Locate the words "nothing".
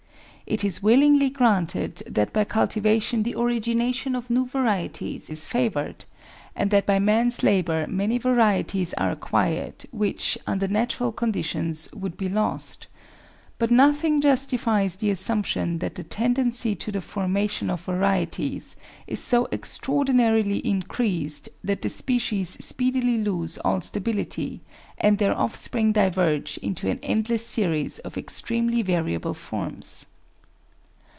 13.71-14.19